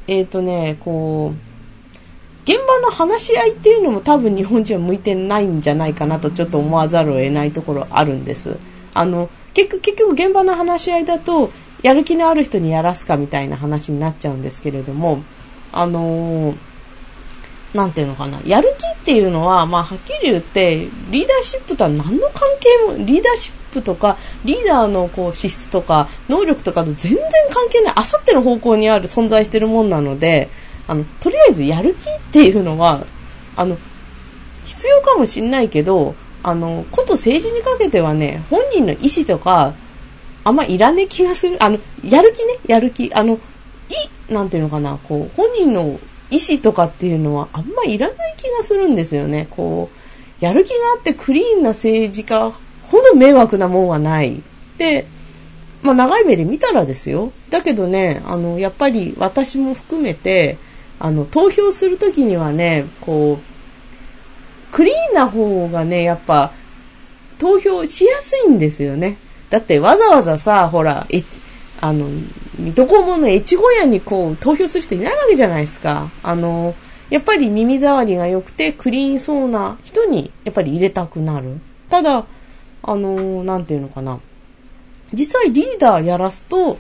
[0.09, 8.57] えっ、ー、とね、こう、現場の話し合いっていうのも多分日本人は向いてないんじゃないかなとちょっと思わざるを得ないところあるんです。
[8.95, 11.51] あの、結局、結局現場の話し合いだと、
[11.83, 15.23] やる気のある人にやらすかみたいな話になっちゃうんですけれども、
[15.73, 16.57] あのー、
[17.73, 27.19] なんていうのかな、やる気っていうのは、まあ、はっきり言って、リーダーシップとは何の関係も、リーダーシップとか、リーダーのこう資質とか、能力とかと全然
[27.51, 30.51] 関係ない、あさっての方向にある、存在してるもんなので、
[30.87, 33.07] あの、とりあえずやる気っていうのは、
[33.57, 33.79] あの、
[34.66, 36.14] 必要かもしんないけど、
[36.47, 39.75] あの、こと政治にかけてはね、本人の意思とか、
[40.45, 41.61] あんまいらねえ気がする。
[41.61, 43.13] あの、やる気ね、やる気。
[43.13, 43.35] あの、
[44.29, 45.99] い、なんていうのかな、こう、本人の
[46.31, 49.49] 意思とかっていうのはあんまいらない気がするんですよね。
[49.51, 54.41] こう、やる気があってクリーンな政治家ほど迷惑なもんはない。
[54.79, 55.09] で、
[55.83, 57.33] まあ長い目で見たらですよ。
[57.51, 60.59] だけどね、あの、やっぱり私も含めて、
[61.01, 63.56] あの、投票するときにはね、こう、
[64.77, 66.53] クリーンな方がね、やっぱ、
[67.39, 69.17] 投票しやすいんですよね。
[69.49, 71.23] だってわざわざさ、ほら、え、
[71.81, 72.11] あの、
[72.59, 76.11] 水戸黄門の越後屋にこう、投票する人いないわけじゃないですか。
[76.23, 76.75] あの、
[77.09, 81.59] やっぱり耳障りが良くてクリーンそうな人に、やっぱり入れたくなる。
[81.89, 82.27] ただ、
[82.83, 84.21] あの、なんていうのかな。
[85.15, 86.77] 実際リーダーやらすと、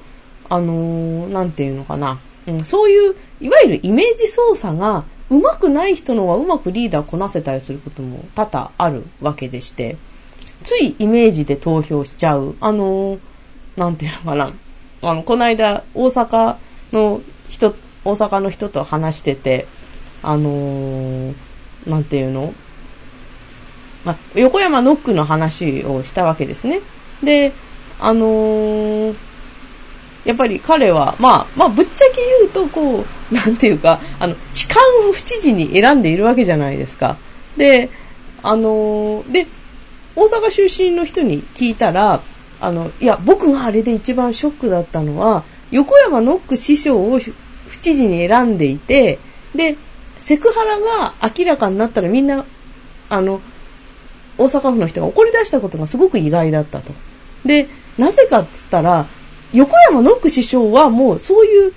[0.50, 2.18] あの、なんていうのかな。
[2.46, 9.96] うん、そういう、いわゆるイメージ操作が上手くない人のはうまくリーダーこなせたりすることも多々あるわけでして、
[10.62, 12.54] ついイメージで投票しちゃう。
[12.60, 13.18] あの、
[13.76, 14.52] なんていうのかな。
[15.02, 16.56] あの、この間、大阪
[16.92, 19.66] の人、大阪の人と話してて、
[20.22, 21.34] あのー、
[21.86, 22.54] なんていうの？
[24.04, 26.80] ま、横山ノックの話をしたわけですね。
[27.22, 27.52] で、
[28.00, 29.16] あのー、
[30.26, 37.16] やっぱり彼は、まあ、まあ、ぶっちゃけ言うと、こう、なんていうか、あの、痴漢を不知事に選んでいるわけじゃないですか。
[37.56, 37.90] で、
[38.42, 39.46] あのー、で、
[40.16, 42.22] 大阪出身の人に聞いたら、
[42.60, 49.20] あの、いや、僕があれで一番ショックだったのは、横山ノック師匠を不知事に選んでいて、
[49.54, 49.76] で、
[50.18, 52.44] セクハラが明らかになったらみんな、
[53.10, 53.40] あの、
[54.38, 56.92] 大阪府の人が怒り出したことがすごく意外だったと。
[57.44, 59.06] で、なぜかっつったら、
[59.56, 61.72] 横山ノック師匠はもうそういう、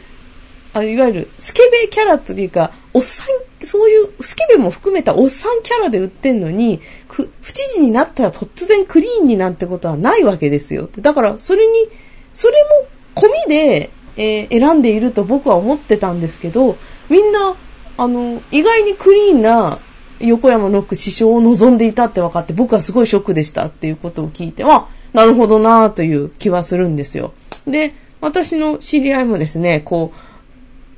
[0.73, 10.89] あいわゆるスケベキャラというか、おっさん、そういうスケベも含めたおっさんキャラで売ってんのに、不知事になったら突然クリーンになんてことはないわけですよ。
[10.99, 11.89] だからそれに、
[12.33, 16.77] それも込みで、えー、選んでいると僕は思ってたんですけど、
[17.09, 17.55] みんな、
[17.97, 19.79] あの、意外にクリーンな
[20.19, 27.33] 横山ノック師匠を望んでいたって分かって僕はすごいショックでしたっていうことを聞いて、あ、なるほどなぁという気はするんですよ。
[27.65, 30.19] で、私の知り合いもですね、こう、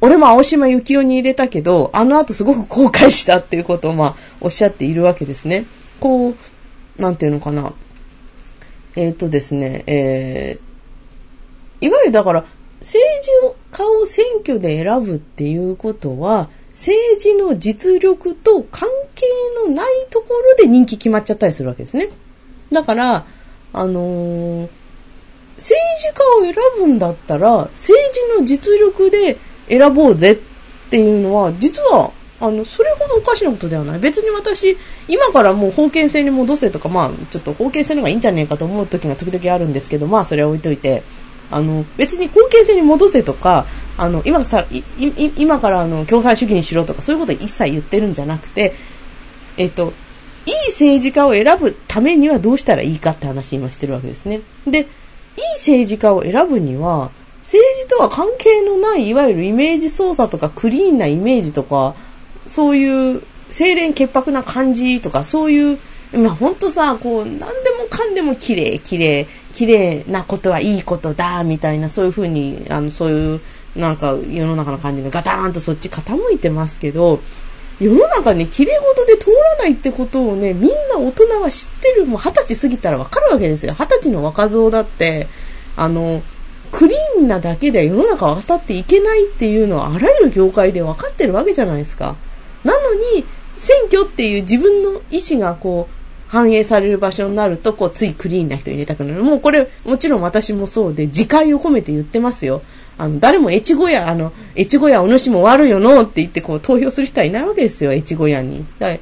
[0.02, 5.66] 俺も青島幸男に入れたけど、あの後すごく後悔したっていうことをまあ、おっしゃっているわけですね。
[6.00, 6.36] こう、
[6.98, 7.74] なんていうのかな。
[8.96, 12.46] えっ、ー、とですね、えー、いわゆるだから、
[12.80, 13.30] 政治
[13.70, 19.26] 家を選挙で選ぶっていうことは、政治の実力と関係
[19.68, 22.10] のないところで人気決まっちゃったりするわけですね。
[22.72, 23.26] だから、
[23.74, 24.70] あのー、
[25.58, 26.56] 政治家を選
[26.86, 30.38] ぶんだったら、政治の実力で選ぼうぜっ
[30.90, 34.00] ていうのは、実は、あの、それほどおかしなことではない。
[34.00, 34.76] 別に私、
[35.08, 41.04] 今からもう封建制に戻せとか、まあ、ちょっと封建制の方がいいんじゃねえかと思う時が時々あるんですけど、まあ、それは置いといて、
[41.52, 43.66] あの、別に封建制に戻せとか、
[43.98, 48.74] あの、今さ、い、い今からあの、共産主義にしろとか、そういうこと一切言ってるんじゃなくて、
[49.58, 49.94] えっと、
[50.46, 54.42] いい政治家を選ぶためにはどうしたらいいかって話今してるわけですね。
[54.66, 54.86] で、いい
[55.58, 61.96] 政治家を選ぶには、政治とは関係のない、いわゆるイメージ操作とかクリーンなイメージとか、
[62.48, 65.80] そういう清廉潔白な感じとか、そういう、
[66.14, 67.46] まあ本当さ、こう、何で
[67.78, 73.42] もかんでも綺麗、綺麗、綺麗なことはいいことだ、みたいな、そういうふうに、あの、そういう、
[73.76, 77.22] なんか世の中の感じがガターンとそっち傾いてますけど、
[77.82, 82.06] 世の中に綺麗事で通らないってことをね、みんな大人は知ってる。
[82.06, 83.74] もう二十歳過ぎたらわかるわけですよ。
[83.74, 85.28] 二十歳の若造だって、
[85.76, 86.22] あの、
[86.72, 92.16] クリーンなだけで世の中渡っていけないっていうのはあらゆる業界で分かってるわけじゃないですか。
[92.64, 93.26] なのに、
[93.58, 99.24] 選挙っていう自分の意思がこう、反映される場所になると、こう、ついクリーンな人入れたくなる。
[99.24, 102.62] もうこれ、もちろん私もそうで、自戒を込めて言ってますよ。
[103.02, 108.64] あの、誰も越後屋、あの、越後屋お主も悪いよのって言ってこう投票する人はいないわけですよ、越後屋に。
[108.78, 108.96] だ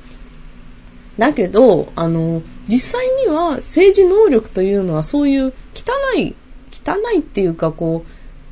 [1.17, 6.33] だけど、あの、実際には政治能力というのはそういう汚い、
[6.71, 8.09] 汚いっていうかこう、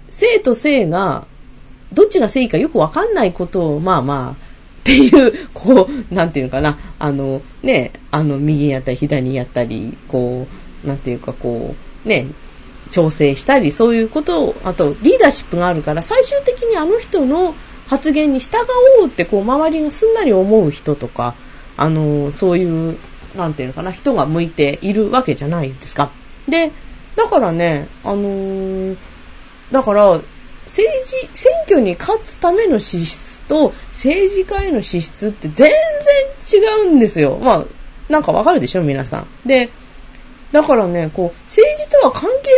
[0.09, 1.25] 生と生が、
[1.93, 4.43] どっちが正義かよくわかんないことを、まあまあ、
[4.81, 10.45] っていう、こう、なんていうのかな、あの、ね、あの、右にやったり左にやったり、こ
[10.83, 11.73] う、なんていうかこ
[12.05, 12.27] う、ね、
[12.87, 17.55] 調整したり、そういうことを、あと、リーダーシップがあるから、最終的にあの人の
[17.87, 18.57] 発言に従
[18.99, 21.35] おうって、こう、周りがすんなり思う人とか、
[21.77, 22.97] あの、そういう、
[23.35, 26.11] なんていうのかな、人が向いているわけじゃないですか。
[26.47, 26.71] で、
[27.15, 28.97] だからね、あのー、
[29.71, 30.21] だから、
[30.65, 35.69] 政治、選挙に勝つための資質と政治家への資質って全
[36.45, 37.39] 然違うんですよ。
[37.41, 37.65] まあ、
[38.09, 39.27] なんかわかるでしょ皆さん。
[39.47, 39.69] で、
[40.57, 42.49] だからね、こう、政治とは関係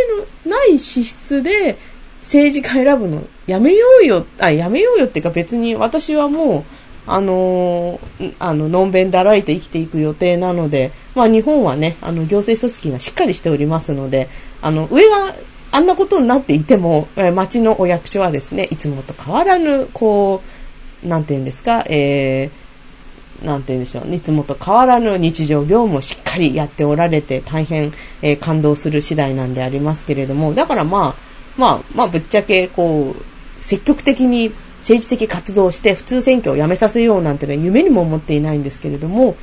[0.46, 1.76] のない資質で
[2.22, 6.64] 政治家選ぶのやめようよ、あ、やめようよっていうか別に私はもう、
[7.06, 14.30] あのー、あの、のんべんだらいて生きていく予定なので、まあ日本はね、あの、行政組織がしっかりしておりますので、
[14.62, 15.34] あの、上が
[15.70, 20.40] あんなことになっていても、え町のお役所はですね、いつもと変わらぬ、こ
[21.04, 22.50] う、なんて言うんですか、えー、
[23.44, 39.36] なんて言うんでしょう、いつもと変わらぬ日常業務をしっかりやっておられて、大変、えー、感動する次第なんでありますけれども、だからまあ、まあ、まあ、ぶっちゃけ、こう、積極的に政治的活動をして普通選挙をやめさせようなんてのは夢にも思っていないんですけれども、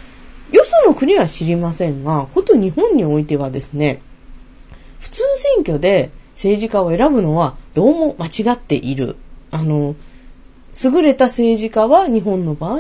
[0.51, 4.01] よその国は知りませんが、こと日本においてはですね、
[4.99, 9.15] 普通選挙で政治家を選ぶのはどうも間違っている。
[9.51, 9.95] あの、
[10.83, 12.79] 優れた政治家は日本の場合、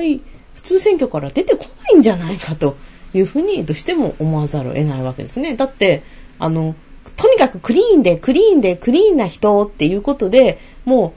[0.57, 2.77] 普通選挙から出てこないんじゃないかと
[3.13, 5.55] いうふうにどうしても思わざるを得ないわけですね。
[5.55, 6.01] だって、
[6.39, 6.75] あの、
[7.15, 11.11] とにかくクリーンで、クリーンで、クリーンな人っていうことで、もう、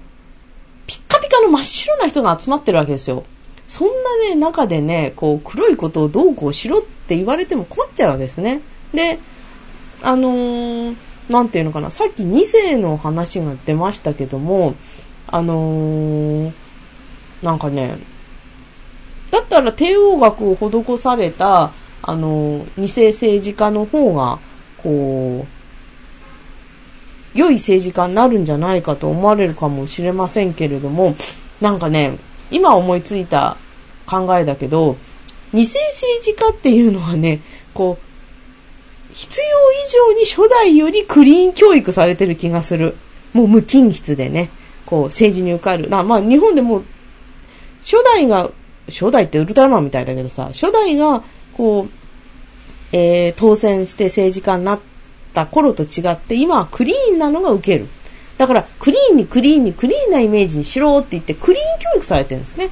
[0.86, 3.24] ピッカピカの真っ白な人が集まってるわけですよ。
[3.66, 3.94] そんな
[4.28, 8.60] ね、中でね、こう、黒いことをどうこうしろって言われても困っちゃうわけですね。
[8.92, 9.18] で、
[10.02, 10.96] あのー、
[11.30, 14.74] なんていうのかな、さっき2世の話が出ましたけども、
[15.26, 16.52] あのー、
[17.42, 17.98] なんかね、
[19.30, 24.38] だったら帝王学を施された、あの、二世政治家の方が、
[24.78, 25.46] こ
[27.34, 31.14] う、良い政治家になるんじゃないかと思われるかもしれませんけれども、
[31.60, 32.18] なんかね、
[32.50, 33.56] 今思いついた
[34.06, 34.96] 考えだけど、
[35.52, 37.40] 二世政治家っていうのはね、
[37.74, 38.10] こう、
[39.12, 42.96] 必要以上に初代よりクリーン教育されてる気がする。
[43.32, 44.50] もう無菌室でね、
[44.86, 45.88] こう政治に受かる。
[45.88, 46.82] まあ日本でも、
[47.82, 48.50] 初代が、
[48.90, 51.22] 初代ってウルトラマンみたいだけどさ、初代が、
[51.52, 51.90] こう、
[52.92, 54.80] えー、当選して政治家になっ
[55.32, 57.86] た頃と違って、今はクリーンなのが受ける。
[58.38, 62.70] だから、クリーンにクリーンにクリーンなイメージにしろって言って、クリーン教育されてるんですね。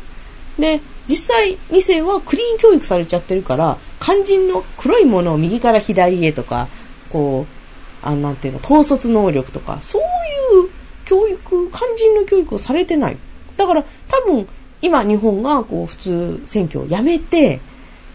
[0.58, 6.68] で、実際2世はクリーン教育されちゃってるから、肝心の黒いものを右から左へとか、
[7.10, 10.70] こう、あなんていうの、統率能力とか、そういう
[11.04, 13.16] 教育、肝心の教育をされてない。
[13.56, 14.48] だから多分、
[14.80, 17.60] 今日本がこう普通選挙をやめて、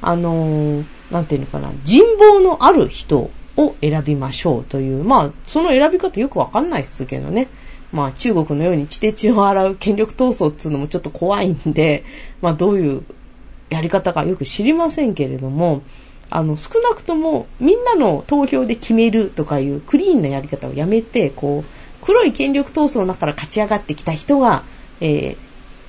[0.02, 7.48] あのー、なんていうのかな、人望のある人を選びましょうという、まあ、その選び方よくわかんないですけどね。
[7.92, 12.04] まあ中国のように血で血を洗う権力闘争っていうのもちょっと怖いんで、
[12.42, 13.04] まあどういう
[13.70, 15.84] やり方かよく知りませんけれども、
[16.30, 21.70] あの、少なくともみんなの投票で決めるとかいうクリーンなやり方をやめて、こう、
[22.04, 24.64] 黒い権力闘争の中から勝ち上がってきた人が、
[25.00, 25.38] えー、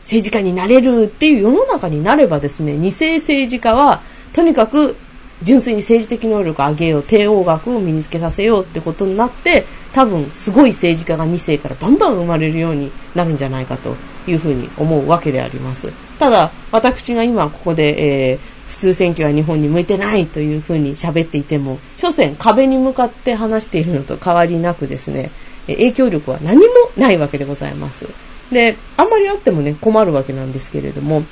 [0.04, 4.02] 政治家になれるっていう世の中になればですね、二世政治家は、
[4.32, 4.96] とにかく
[5.42, 13.96] 純粋に政治的能力を上げよう、帝王学を身につけさせようってことになって、多分すごい政治家が2世からバンバン生まれるようになるんじゃないかと
[14.26, 15.92] いうふうに思うわけであります。
[16.18, 18.38] ただ、私が今ここで、えー、
[18.68, 25.30] 普通選挙は日本に向いてないというふうに喋っていても、所詮壁に向かって話しているのと変わりなくですね、
[25.66, 26.64] 影響力は何も
[26.96, 28.06] ないわけでございます。
[28.54, 31.24] で、あんまりあってもね、困るわけなんですけれども、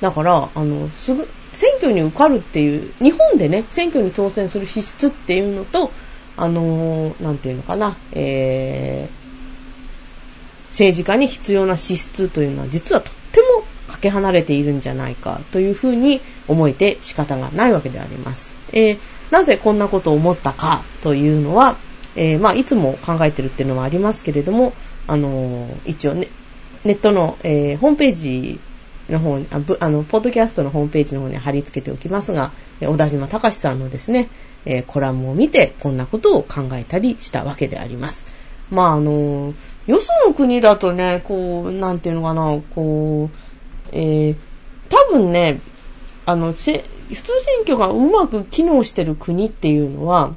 [0.00, 5.92] だから、あの、すぐ、選挙に受かるっていう、日本でね、選挙に当選する資質っていうのと、
[6.36, 18.54] あのー、なんていうのかな、えー、政治家に必要な資質というのは実はとってもかけ離れているんじゃないかというふうに思えて仕方がないわけであります。
[18.72, 18.98] えー、
[19.30, 21.76] なぜこんなことを思ったかというのは、
[22.16, 24.72] えー、まあ、いつも考えてるっていうのはありますけれども、
[25.06, 26.28] あの、一応ね、
[26.84, 28.60] ネットの、えー、ホームページ
[29.08, 34.28] の方に、ああの、ポッドキャストのホームページの方に貼り付けておきますがえ、小田島隆さんのですね、
[34.64, 38.26] えー、コラムを見て、こんなことを考えたりしたわけであります。
[38.70, 39.54] まあ、あの、
[39.86, 43.36] よその国だとね、こう、なんていうのかな、こう、
[43.92, 44.36] えー、
[44.88, 45.60] 多分ね、
[46.26, 50.34] あの、せ、普通選挙がうまく機能してる国っていうのは、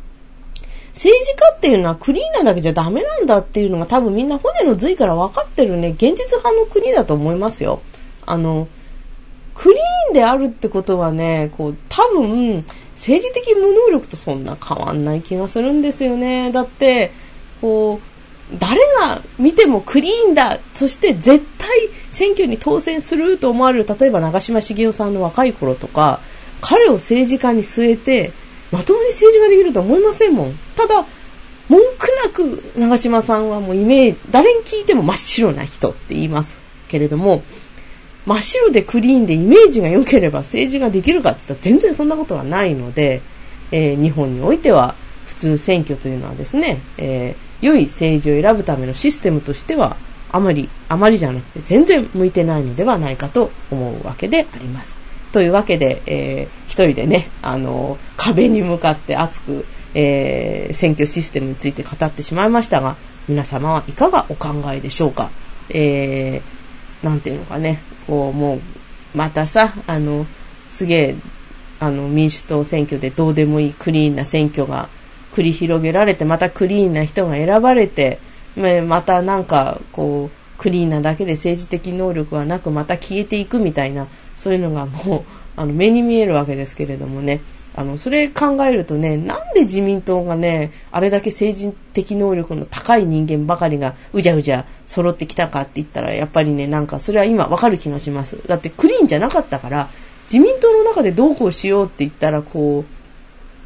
[0.95, 7.81] 政治家っていうのはクリーンなだけじゃダメなんだっていうのが多分みんな骨の髄から分かってるね、現実派の国だと思いますよ。
[8.25, 8.69] あの、
[9.53, 16.49] クリーンであるってことはね、こう、多分、政治的無能力とそんな変わんない気がするんですよね。
[16.51, 17.11] だって、
[17.59, 21.67] こう、誰が見てもクリーンだそして絶対
[22.11, 26.21] 選挙に当選すると思われる、例えば長嶋茂雄さんの若い頃とか、
[26.61, 28.31] 彼を政治家に据えて、
[28.71, 30.59] まともに政治ができると思いませんもん。
[30.75, 31.05] ただ、
[31.67, 37.43] 文句なく長嶋さんはもうイメージ、誰に聞いても真っ白な人って言いますけれども、
[38.25, 43.21] 真っ白でクリーンでイメージが良ければ政治ができるかって言ったら全然そんなことはないので、
[43.71, 44.95] えー、日本においては
[45.25, 49.97] 普通選挙というのはですね、えー、良い政治を選ぶためのシステムとしては
[50.31, 55.04] あまり、あまりじゃなくて全然向いてないのではないかと思うわけであります。
[55.35, 62.95] というわけで、えー、一人でね、あの、壁に向かって熱く、えー、選挙システムについて語ってしまいましたが、
[63.27, 65.31] 皆様はいかがお考えでしょうか？
[65.67, 68.61] えー、なんていうのかね、こう、もう、
[69.13, 70.25] またさ、あの、
[70.69, 71.15] すげえ、
[71.81, 74.87] あの、民主党選挙でどうでもいいクリーンな選挙が
[75.33, 78.19] 繰り広げられて、またクリーンな人が選ばれて、
[78.55, 85.23] またなんか、こう、クリーンなだけで政治的能力はなく、また消えていくみたいな、そういうのがもう、
[85.55, 87.41] あの、目に見えるわけですけれどもね。
[87.77, 98.41] あの、それ考えるとね、なんで自民党がね、あれだけ政治的能力の高い人間ばかりがうじゃうじゃ揃ってきたかって言ったら、やっぱりね、なんかそれは今わかる気がします。
[98.47, 99.89] だってクリーンじゃなかったから、
[100.31, 102.95] 自民党の中でどうこうしようって言ったら、こう、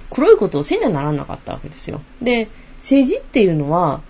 [0.10, 2.02] 黒いことをせにはならなかったわけですよ。
[2.20, 4.02] で、政治っていうのは、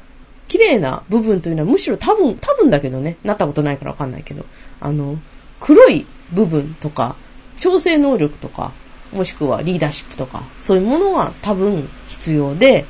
[0.47, 4.45] 綺麗な部分というのはむしろ多分、多分だけどね、なったことないからわかんないけど、
[4.79, 5.17] あの、
[5.59, 7.15] 黒い部分とか、
[7.55, 8.71] 調整能力とか、
[9.11, 12.85] もしくはリーダーシップとか、そういうものが多分必要で、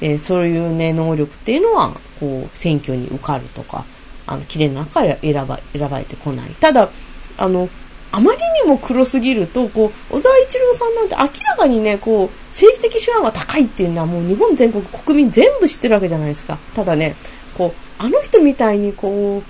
[0.00, 3.84] えー、そういうね、能力っていうのは、こう、選挙に受かるとか、
[4.26, 6.50] あの、綺麗な中から選ば、選ばれてこない。
[6.60, 6.90] ただ、
[7.36, 7.68] あの、
[8.10, 16.58] あまりにも黒すぎると、こう、小沢一郎さんなんて明らかにね、こう、政治的手腕が高いっていうのはもう日本全国国民全部知ってるわけじゃないですか。
[16.74, 17.16] ただね、
[17.56, 19.42] こう、あの人みたいにこ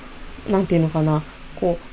[0.49, 1.23] う、なんていうのかな、
[1.57, 1.92] こう、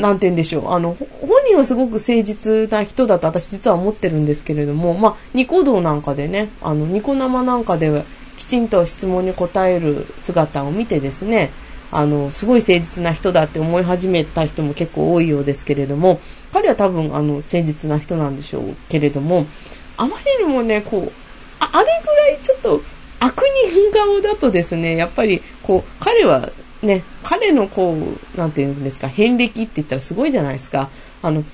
[0.00, 0.70] なんて言うんでしょう。
[0.72, 1.08] あの、本
[1.46, 8.04] 人はすごく誠実な人だと私実は思ってるんですけれども、まあ、ニコ動なんかでね、あの、ニコ生なんかで
[8.36, 11.50] きちんと質問に答える姿を見てですね、
[11.92, 16.20] あの、すごい誠実な人だって思い始めた人も結構多いようですけれども、
[16.52, 19.46] 彼は多分、あの、誠実な人なんでしょうけれども、
[19.96, 21.12] あまりにもね、こう、
[21.60, 22.82] ああれぐらいちょっと
[23.20, 26.50] 悪人顔だとですね、やっぱり、こう、彼は
[26.86, 30.90] ね、彼のこう、なんていうんですか、遍歴って言ったらすごいじゃないですか。
[31.22, 31.44] あの、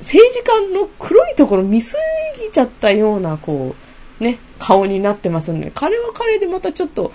[0.00, 1.96] 政治家の黒いところ見す
[2.40, 3.74] ぎちゃったような、こ
[4.20, 7.12] う、ね、顔になってますので、彼は彼でまたちょっと、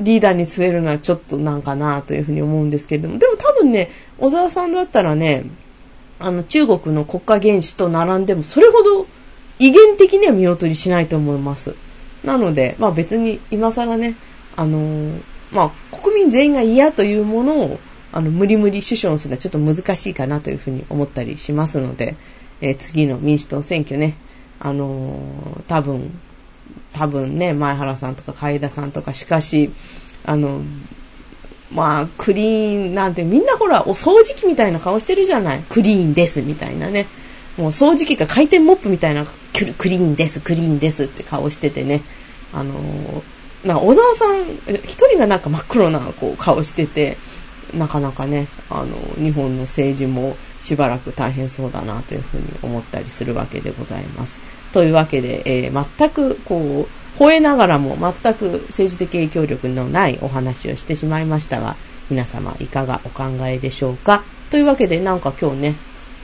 [0.00, 5.44] リーダーに据えるのはちょっとなんかなというふうに思うんですけれども、でも多分ね、小沢さんだったらね、
[6.18, 9.06] あの中国の国家元首と並んでもそれほど
[9.58, 11.74] 威厳的には見劣りしないと思います。
[12.22, 14.14] なので、まあ別に今更ね、
[14.56, 15.20] あのー、
[15.52, 17.78] まあ、国民全員が嫌というものを、
[18.12, 22.16] あの、無理無理首相するのはちょっと難しいかなというふうに思ったりしますので、
[22.60, 24.16] えー、次の民主党選挙ね、
[24.58, 26.18] あのー、多分、
[26.92, 29.70] 多分ね、前原さんとか海田さんとか、しかし、
[30.24, 30.60] あの、
[31.70, 35.64] まあ、クリーンなんてみんなほら、お掃除機みたいな顔してるじゃない。
[35.68, 37.06] クリーンですみたいなね。
[37.56, 42.02] もう掃除機か回転モップみたいなクリーンです、クリーンですって顔しててね。
[42.52, 44.44] あのーなんか小沢さん、
[44.84, 47.18] 一人がなんか真っ黒なこう顔してて、
[47.74, 54.40] なかなかね、あの、日本の政治もしばらく大変そうだなというふうに思ったりするわけでございます。
[54.72, 61.76] というわけで、えー、全くこう、吠えながらも全く政治的影響力のないお話をしてしまいましたが、
[62.08, 64.24] 皆様いかがお考えでしょうか？
[64.50, 65.74] というわけでなんか今日ね、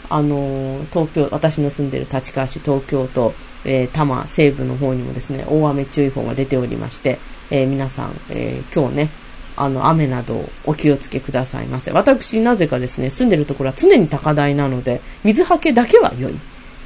[0.08, 3.34] あのー、東京、私の住んでる立川市東京都、
[3.66, 7.18] えー、多摩西部の方にもですね、大雨注意報が出ておりまして、
[7.50, 9.10] えー、皆さん、えー、今日ね、
[9.56, 11.90] あの、雨などお気をつけくださいませ。
[11.90, 16.34] 私、なぜかですね、住んでるところは常に高台なので、水はけだけは良い。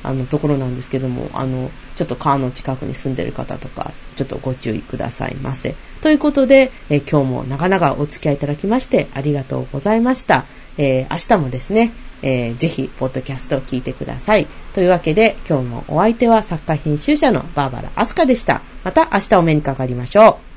[0.02, 5.74] あの、ところなんですけども、あの、ちょっと川の近くに住んでる方とか、ちょっとご注意くださいませ。
[6.00, 10.46] ということで、えー、今日もなかなかお付き合いいただきましてありがとうございました。
[10.78, 11.92] えー、明日もですね、
[12.22, 14.46] えー、ぜひ、ポッドキャストを聞いてください。
[14.74, 18.62] というわけで、今日もお相手は作家編集者のバーバラ・アスカでした。
[18.84, 20.49] また明日お目にかかりましょう。